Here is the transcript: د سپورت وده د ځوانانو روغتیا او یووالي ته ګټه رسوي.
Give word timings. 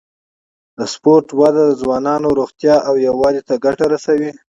د 0.77 0.79
سپورت 0.93 1.27
وده 1.39 1.63
د 1.67 1.71
ځوانانو 1.81 2.35
روغتیا 2.39 2.75
او 2.87 2.93
یووالي 3.07 3.41
ته 3.47 3.53
ګټه 3.65 3.85
رسوي. 3.93 4.31